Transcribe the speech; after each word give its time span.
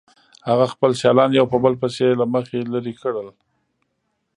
هغه 0.49 0.65
خپل 0.73 0.91
سیالان 1.01 1.29
یو 1.33 1.45
په 1.51 1.57
بل 1.63 1.73
پسې 1.81 2.07
له 2.19 2.25
مخې 2.33 2.59
لرې 2.73 2.93
کړل 3.01 3.27